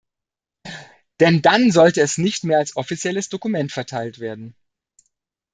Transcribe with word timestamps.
Denn 1.19 1.43
dann 1.43 1.69
sollte 1.71 2.01
es 2.01 2.17
nicht 2.17 2.43
mehr 2.43 2.57
als 2.57 2.75
offizielles 2.75 3.29
Dokument 3.29 3.71
verteilt 3.71 4.17
werden. 4.17 4.55